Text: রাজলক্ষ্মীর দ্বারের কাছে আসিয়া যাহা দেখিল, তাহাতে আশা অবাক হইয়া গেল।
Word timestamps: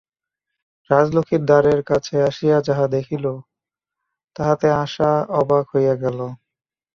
রাজলক্ষ্মীর 0.89 1.43
দ্বারের 1.45 1.79
কাছে 1.83 2.15
আসিয়া 2.29 2.57
যাহা 2.67 2.85
দেখিল, 2.95 3.25
তাহাতে 4.35 4.67
আশা 4.83 5.09
অবাক 5.39 5.65
হইয়া 5.73 5.95
গেল। 6.03 6.19